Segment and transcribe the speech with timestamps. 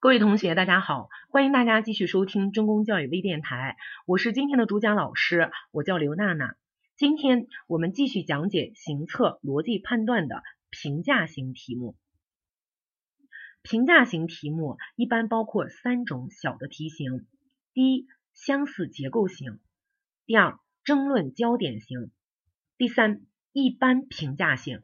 [0.00, 3.76] 各位同学，大家好，欢迎大家继续收听中公教育微电台，
[4.06, 6.54] 我是今天的主讲老师，我叫刘娜娜。
[6.94, 11.96] 今天我们继续讲解行测逻辑判断的评价型题目。
[13.62, 17.26] 评价型题目一般包括三种小的题型：
[17.74, 19.58] 第一，相似结构型；
[20.26, 22.12] 第二，争论焦点型；
[22.76, 24.80] 第三，一般评价型。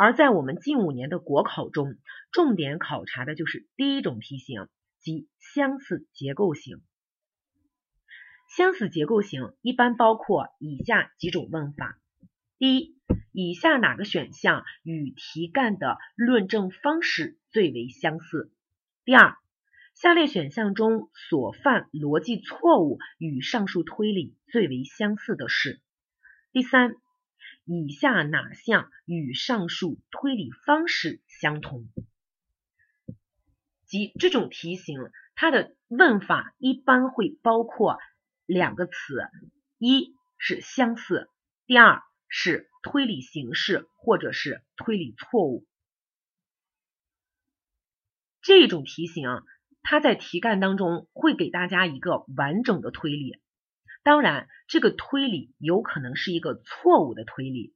[0.00, 1.96] 而在我们近五年的国考中，
[2.30, 4.68] 重点考察的就是第一种题型，
[5.00, 6.80] 即相似结构型。
[8.56, 11.98] 相似结构型一般包括以下几种问法：
[12.58, 12.96] 第一，
[13.32, 18.52] 以下哪个选项与题干的论证方式最为相似？
[19.04, 19.36] 第二，
[19.96, 25.80] 下列选项中所犯逻辑错误与上述推理最为相似的是？
[26.52, 26.94] 第三。
[27.70, 31.86] 以下哪项与上述推理方式相同？
[33.84, 37.98] 即这种题型，它的问法一般会包括
[38.46, 39.20] 两个词：
[39.76, 41.28] 一是相似，
[41.66, 45.66] 第二是推理形式或者是推理错误。
[48.40, 49.42] 这种题型，
[49.82, 53.38] 它在题干当中会给大家一个完整的推理。
[54.02, 57.74] 当然，这个推理有可能是一个错误的推理，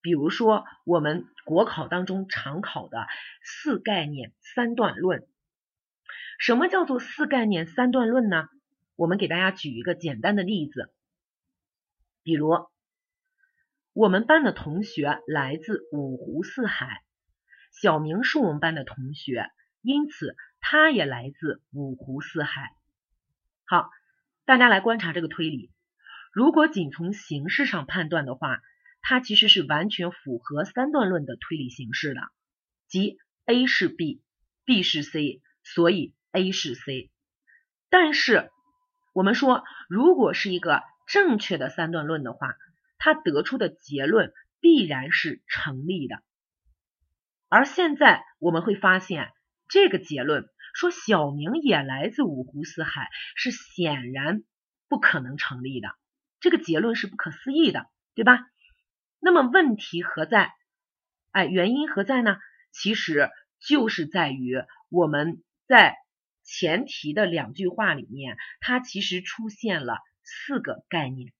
[0.00, 3.06] 比如说我们国考当中常考的
[3.44, 5.28] 四概念三段论。
[6.40, 8.48] 什么叫做四概念三段论呢？
[8.96, 10.92] 我们给大家举一个简单的例子，
[12.24, 12.50] 比如
[13.92, 17.04] 我们班的同学来自五湖四海，
[17.70, 19.50] 小明是我们班的同学，
[19.82, 22.72] 因此他也来自五湖四海。
[23.64, 23.88] 好。
[24.48, 25.70] 大家来观察这个推理，
[26.32, 28.62] 如果仅从形式上判断的话，
[29.02, 32.22] 它其实是完全符合三段论的推理形式的，
[32.86, 37.10] 即 A 是 B，B 是 C，所以 A 是 C。
[37.90, 38.50] 但是
[39.12, 42.54] 我们说，如果是一个正确的三段论的话，
[42.96, 44.32] 它得出的结论
[44.62, 46.22] 必然是成立的。
[47.50, 49.30] 而现在我们会发现，
[49.68, 50.48] 这个结论。
[50.78, 54.44] 说小明也来自五湖四海是显然
[54.88, 55.88] 不可能成立的，
[56.38, 58.46] 这个结论是不可思议的，对吧？
[59.18, 60.52] 那么问题何在？
[61.32, 62.36] 哎，原因何在呢？
[62.70, 63.28] 其实
[63.58, 65.96] 就是在于我们在
[66.44, 71.32] 前提的两句话里面，它其实出现了四个概念，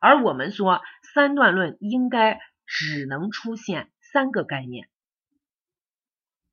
[0.00, 0.82] 而我们说
[1.14, 4.88] 三段论应该只能出现三个概念。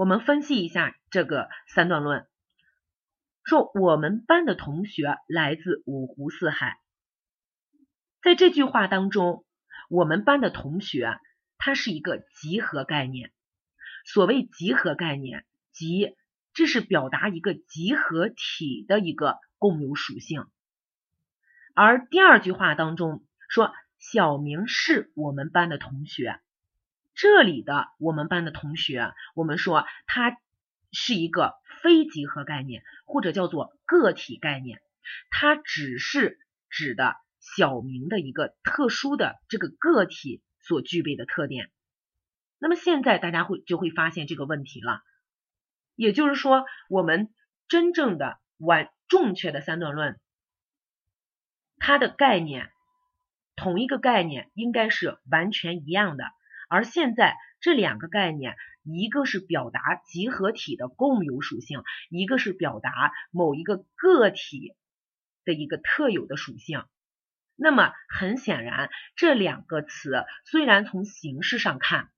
[0.00, 2.26] 我们分析一下这个三段论，
[3.44, 6.78] 说我们班的同学来自五湖四海，
[8.22, 9.44] 在这句话当中，
[9.90, 11.18] 我们班的同学
[11.58, 13.30] 它是一个集合概念。
[14.06, 16.16] 所谓集合概念，即
[16.54, 20.46] 这是表达一个集合体的一个共有属性。
[21.74, 26.40] 而第二句话当中说，小明是我们班的同学。
[27.20, 30.38] 这里的我们班的同学，我们说它
[30.90, 34.80] 是一个非集合概念，或者叫做个体概念，
[35.28, 36.38] 它只是
[36.70, 41.70] 指的小明的一个特殊的这个个体所具备的特点。
[42.58, 45.02] 那么现在大家会就会发现这个问题了，
[45.96, 47.28] 也就是说，我们
[47.68, 50.18] 真正的完正确的三段论，
[51.76, 52.70] 它的概念
[53.56, 56.24] 同一个概念应该是完全一样的。
[56.70, 58.54] 而现在这两个概念，
[58.84, 64.76] 一个是表达集合体的共有属性，一个是表达某一个个体
[65.44, 66.84] 的一个特有的属性。
[67.56, 72.08] 那么很显然，这两个词虽然从形式上看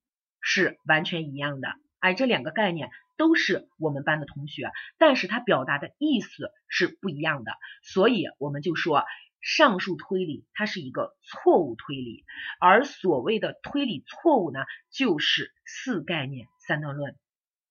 [0.43, 7.53] 是完全一样的，哎，这两个概念都是我们班的同学，但是它表达的意思是不一样的，
[7.83, 9.05] 所以我们就说。
[9.43, 12.25] 上述推理它是一个错误推理，
[12.61, 17.19] 而所谓的推理错误呢，就是四概念三段论。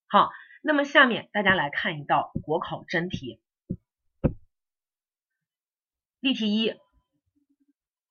[0.07, 3.39] 好，那么下面大家来看一道国考真题。
[6.19, 6.75] 例题一：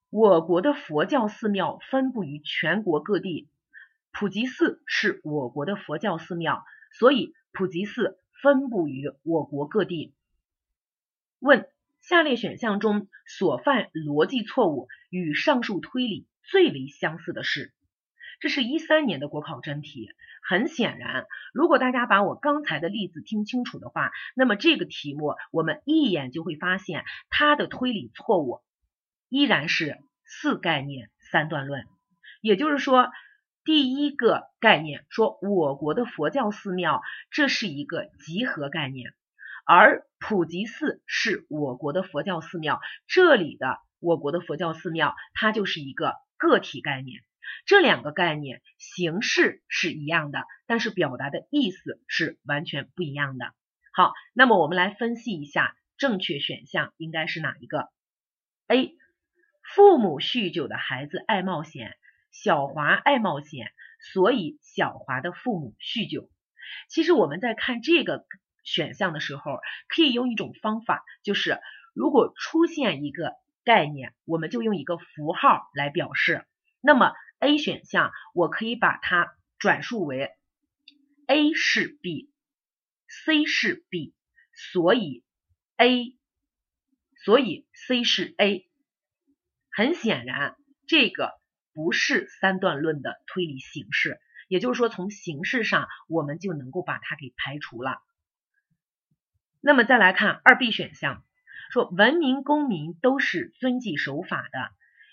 [0.08, 3.50] 我国的佛教寺庙分布于全国各地，
[4.10, 6.64] 普吉寺是我国的佛教寺庙，
[6.98, 10.14] 所以普吉寺分布于我国各地。
[11.40, 11.69] 问。
[12.00, 17.72] 下列选项中所犯逻辑错误与上述推理最为相似的是？
[18.40, 20.08] 这是一三年的国考真题。
[20.42, 28.62] 很显然，如果大家把我刚才的例子听清楚的话，那么这个题目我们一眼就会发现它的推理错误
[29.28, 31.84] 依然是四概念三段论。
[32.40, 33.10] 也就是说，
[33.62, 39.12] 第一个概念说我国的佛教寺庙，这是一个集合概念，
[39.72, 47.22] 而普吉寺是我国的佛教寺庙，这里的我国的佛教寺庙，它就是一个个体概念。
[47.66, 53.54] 这两个概念形式是一样的，但是表达的意思是完全不一样的。
[53.92, 57.90] 好，那么我们来分析一下正确选项应该是哪一个
[58.66, 58.96] ？A，
[59.62, 61.96] 父母酗酒的孩子爱冒险。
[62.32, 63.70] 小华爱冒险，
[64.00, 66.28] 所以小华的父母酗酒。
[66.88, 68.24] 其实我们在看这个
[68.64, 71.60] 选项的时候，可以用一种方法，就是
[71.94, 73.34] 如果出现一个
[73.64, 76.46] 概念，我们就用一个符号来表示。
[76.80, 80.30] 那么 A 选项，我可以把它转述为
[81.26, 84.14] A 是 B，C 是 B，
[84.54, 85.24] 所以
[85.76, 86.16] A，
[87.24, 88.68] 所以 C 是 A。
[89.70, 90.56] 很显然，
[90.86, 91.38] 这个。
[91.72, 98.02] 不是三段论的推理形式，也就是说，从形式上我们就能够把它给排除了。
[99.60, 101.24] 那么再来看二 B 选项，
[101.70, 104.70] 说文明公民都是遵纪守法的，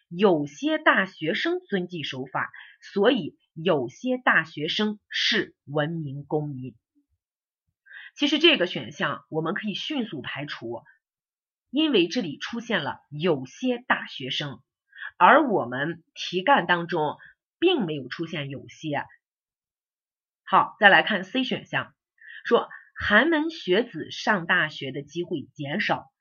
[0.10, 2.52] 有些大学生遵纪守法，
[2.82, 6.76] 所以有些大学生是文明公民。
[8.16, 10.82] 其实这个选项我们可以迅速排除，
[11.70, 14.62] 因为这里出现了有些大学生。
[15.18, 17.18] 而我们题干当中
[17.60, 19.04] 并没有出现有些。
[20.44, 21.94] 好，再来看 C 选项，
[22.46, 26.12] 说寒门学子上大学的机会减少，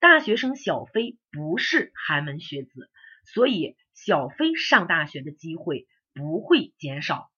[0.00, 2.90] 大学生小飞不是寒门学子，
[3.24, 7.30] 所以小飞上大学的机会不会减少。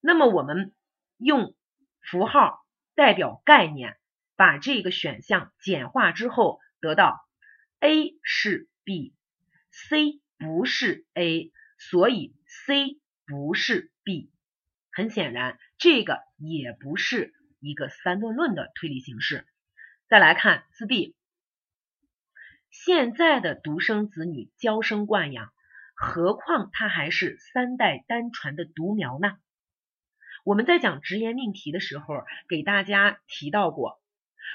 [0.00, 0.72] 那么我们
[1.18, 1.56] 用
[2.00, 2.64] 符号
[2.94, 3.96] 代表概念，
[4.36, 7.26] 把这个选项简化之后，得到
[7.80, 9.12] A 是 B。
[9.72, 14.30] C 不是 A，所以 C 不是 B。
[14.92, 17.34] 很显然，这个也不是
[17.66, 19.44] 一个三段论的推理形式。
[20.08, 21.14] 再来看四 D，
[22.70, 25.52] 现在的独生子女娇生惯养，
[25.94, 29.38] 何况他还是三代单传的独苗呢？
[30.44, 34.00] 我们在讲直言命题的时候，给大家提到过，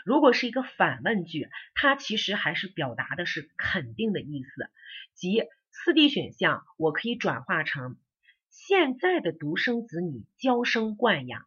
[0.05, 4.69] 如果是一个反问句，它其实还是表达的是肯定的意思。
[5.15, 7.97] 即四 D 选项，我可以转化成
[8.49, 11.45] 现在的独生子女娇生惯养，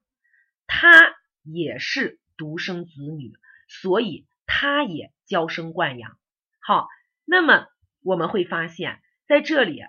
[0.66, 3.32] 他也是独生子女，
[3.68, 6.18] 所以他也娇生惯养。
[6.60, 6.88] 好，
[7.24, 7.68] 那么
[8.02, 9.82] 我们会发现，在这里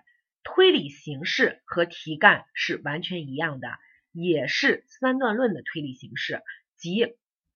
[0.43, 3.67] 推理形式和题干是完全一样的，
[4.11, 6.43] 也是三段论的推理形式，
[6.77, 7.15] 即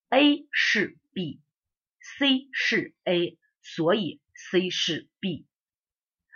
[0.10, 5.46] A 是 B，C 是 A，所以 C 是 B。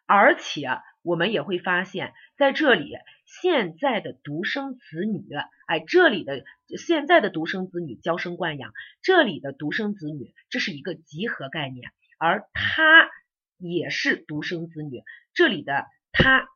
[0.06, 0.68] 而且
[1.03, 2.94] 我们也会发现，在这里
[3.25, 5.27] 现在的独生子女，
[5.67, 6.44] 哎，这里的
[6.77, 13.09] 现在的独生子女娇生惯养，这里的独生子女这是一个集合概念，而他
[13.57, 15.03] 也是独生子女，
[15.33, 16.47] 这里的他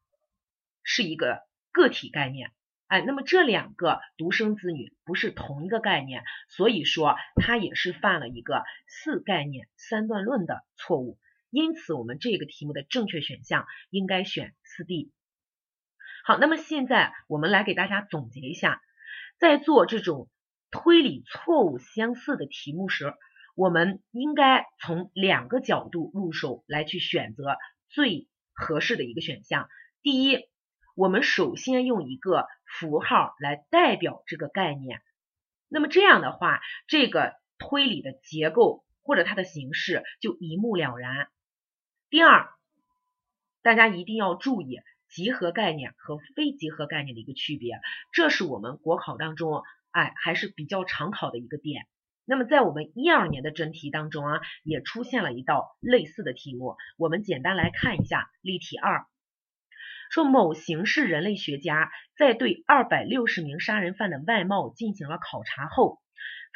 [0.81, 1.41] 是一个
[1.73, 2.51] 个体概念，
[2.88, 11.19] 哎，那么这两个独生子女不是同一个概念，所以说他也是犯了一个四概念三段论的错误。
[11.49, 15.11] 因此，我们这个题目的正确选项应该选四 D。
[16.25, 18.81] 好，那么现在我们来给大家总结一下，
[19.39, 20.29] 在做这种
[20.71, 23.13] 推理错误相似的题目时，
[23.56, 27.56] 我们应该从两个角度入手来去选择
[27.87, 29.69] 最合适的一个选项。
[30.01, 30.49] 第一，
[30.95, 35.01] 我们首先用一个符号来代表这个概念，
[35.69, 41.30] 那么这样的话，这个推理的结构或者它的形式就一目了然。
[42.09, 42.49] 第二，
[43.61, 47.81] 大家一定要注意集合概念和非集合概念的一个区别，
[48.14, 49.61] 这是我们国考当中
[49.92, 51.85] 哎还是比较常考的一个点。
[52.23, 59.06] 那么在我们一二年的真题当中啊，也出现了一道类似的题目，我们简单来看一下例题二，
[60.09, 65.99] 说某刑事人类学家在对二百六十名杀人犯的外貌进行了考察后。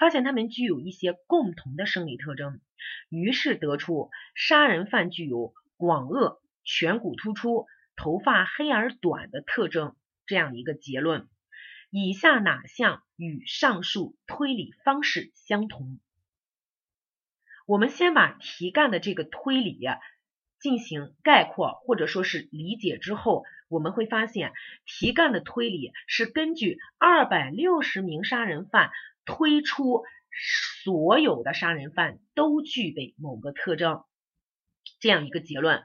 [0.02, 2.60] 发现他们具有一些共同的生理特征，
[3.08, 11.28] 于是得出杀人犯具有广颚、颧骨突出、头发黑而短的特征这样的一个结论。
[11.92, 16.00] 以下哪项与上述推理方式相同？
[17.68, 19.80] 我们先把题干的这个推理
[20.60, 24.52] 进行概括或者说是理解之后，我们会发现
[24.84, 28.90] 题干的推理是根据二百六十名杀人犯。
[29.26, 30.04] 推出
[30.84, 34.04] 所有的杀人犯都具备某个特征，
[35.00, 35.84] 这样一个结论。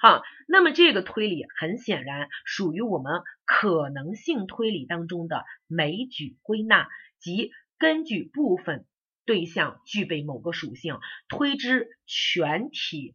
[0.00, 6.88] 好，那么这个推理很显然属于我们可能性推理当中的枚举归纳，
[7.20, 8.84] 即根据部分
[9.24, 10.98] 对象具备某个属性，
[11.28, 13.14] 推知全体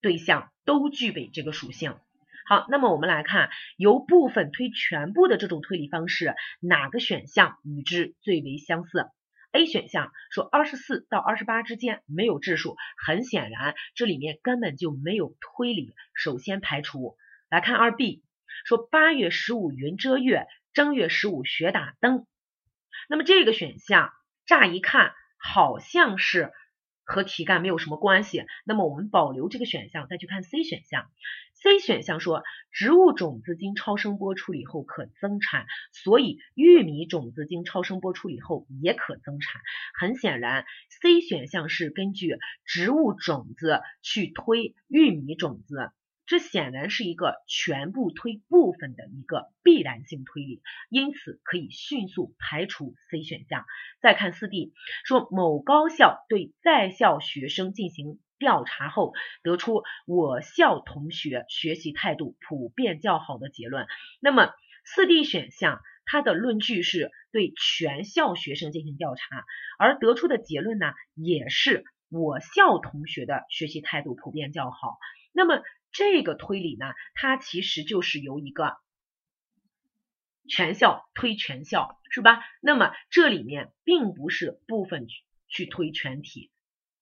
[0.00, 1.98] 对象都具备这个属性。
[2.48, 9.10] 好，那么我们来看由部分推全部的这种推理方式，哪个选项与之最为相似
[9.50, 17.16] ？A 选项说二十四到二十八之间没有质数，很显然这里面根本就没有推理，首先排除。
[17.50, 18.22] 来看二 B
[18.64, 22.28] 说八月十五云遮月，正月十五雪打灯。
[23.08, 24.12] 那么这个选项
[24.46, 26.52] 乍一看好像是
[27.02, 31.10] 和题干没有什么关系，那么我们保留这个选项，再去看 C 选项。
[31.62, 39.60] C 选项说植物种子经超声波处理后可增产，所以玉米种子经超声波处理后也可增产。
[39.98, 40.64] 很显然
[41.00, 45.90] ，C 选项是根据植物种子去推玉米种子。
[46.26, 53.64] 这显然是一个全部推部分的一个必然性推理，因此可以迅速排除 C 选项。
[54.02, 54.72] 再看四 D，
[55.04, 63.86] 说某高校对在校学生进行调查后，得出我校同学学习态度普遍较好的结论。
[64.20, 64.52] 那么
[64.84, 69.44] 四 D 选项它的论据是对全校学生进行调查，
[69.78, 74.98] 而得出的结论呢，也是我校同学的学习态度普遍较好。
[75.32, 75.62] 那么
[75.96, 78.76] 这个推理呢，它其实就是由一个
[80.46, 82.44] 全校推全校，是吧？
[82.60, 86.50] 那么这里面并不是部分去去推全体。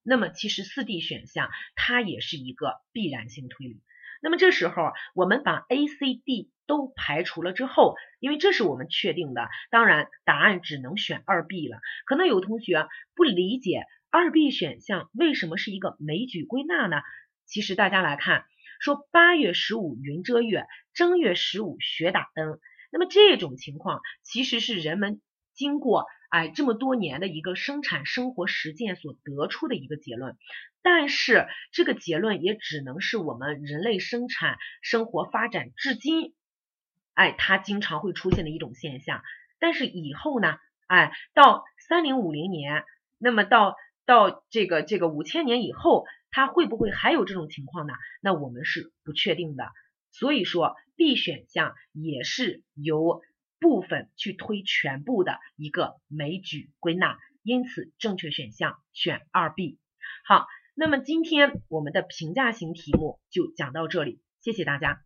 [0.04, 3.82] 那么其实四 D 选项它也是一个必然性推理。
[4.22, 11.80] 那么这时候我们把 A、C、D 都排除了之后，因为这是我们确定的，当然答案只能选二 B 了。
[12.06, 12.86] 可能有同学
[13.16, 17.02] 不理解二 B 选项为什么是一个枚举归纳呢？
[17.44, 18.46] 其实大家来看。
[18.84, 22.60] 说八月十五云遮月，正月十五雪打灯。
[22.92, 25.22] 那么这种情况其实是人们
[25.54, 30.36] 经过哎这么多年的一个生产生活实践所得出的一个结论。
[30.82, 36.34] 但是这个结论也只能是我们人类生产生活发展至今，
[37.14, 39.22] 哎它经常会出现的一种现象。
[39.58, 42.84] 但是以后呢，哎到三零五零年，
[43.16, 46.04] 那么到到这个这个五千年以后。
[46.36, 47.92] 它会不会还有这种情况呢？
[48.20, 49.68] 那我们是不确定的。
[50.10, 53.22] 所以说 B 选项也是由
[53.60, 59.78] 部分去推全部的一个枚举归纳，因此正确选项选二 B。
[60.26, 65.03] 好，那么今天我们的评价型题目就讲到这里，谢谢大家。